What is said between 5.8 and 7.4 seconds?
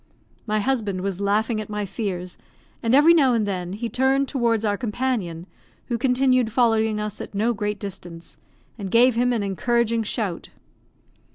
who continued following us at